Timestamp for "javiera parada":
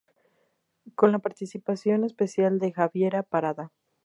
2.73-3.71